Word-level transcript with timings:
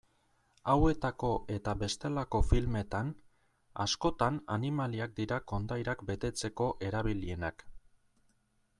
Hauetako 0.71 1.29
eta 1.55 1.75
bestelako 1.83 2.41
filmetan, 2.53 3.13
askotan 3.85 4.41
animaliak 4.59 5.17
dira 5.23 5.41
kondairak 5.53 6.05
betetzeko 6.13 6.75
erabilienak. 6.91 7.67